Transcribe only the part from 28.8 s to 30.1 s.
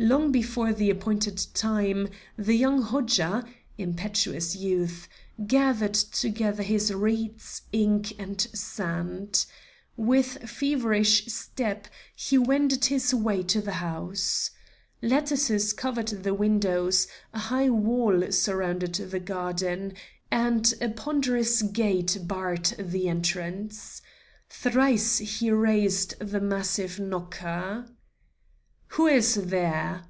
"Who is there?"